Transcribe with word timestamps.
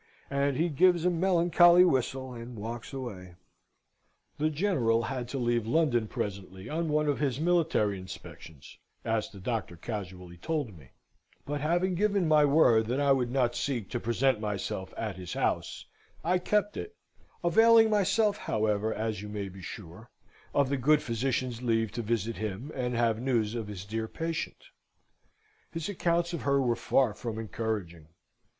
And 0.31 0.57
he 0.57 0.67
gives 0.69 1.05
a 1.05 1.11
melancholy 1.11 1.85
whistle, 1.85 2.33
and 2.33 2.55
walks 2.57 2.91
away. 2.91 3.35
The 4.39 4.49
General 4.49 5.03
had 5.03 5.27
to 5.27 5.37
leave 5.37 5.67
London 5.67 6.07
presently 6.07 6.67
on 6.67 6.89
one 6.89 7.07
of 7.07 7.19
his 7.19 7.39
military 7.39 7.99
inspections, 7.99 8.79
as 9.05 9.29
the 9.29 9.39
doctor 9.39 9.75
casually 9.77 10.37
told 10.37 10.75
me; 10.75 10.89
but, 11.45 11.61
having 11.61 11.93
given 11.93 12.27
my 12.27 12.45
word 12.45 12.87
that 12.87 12.99
I 12.99 13.11
would 13.11 13.29
not 13.29 13.53
seek 13.55 13.91
to 13.91 13.99
present 13.99 14.39
myself 14.39 14.91
at 14.97 15.17
his 15.17 15.33
house, 15.33 15.85
I 16.23 16.39
kept 16.39 16.77
it, 16.77 16.95
availing 17.43 17.91
myself, 17.91 18.37
however, 18.37 18.91
as 18.91 19.21
you 19.21 19.29
may 19.29 19.49
be 19.49 19.61
sure, 19.61 20.09
of 20.51 20.69
the 20.69 20.77
good 20.77 21.03
physician's 21.03 21.61
leave 21.61 21.91
to 21.91 22.01
visit 22.01 22.37
him, 22.37 22.71
and 22.73 22.95
have 22.95 23.21
news 23.21 23.53
of 23.53 23.67
his 23.67 23.85
dear 23.85 24.07
patient. 24.07 24.63
His 25.71 25.87
accounts 25.89 26.33
of 26.33 26.41
her 26.41 26.59
were, 26.59 26.75
far 26.75 27.13
from 27.13 27.37
encouraging. 27.37 28.07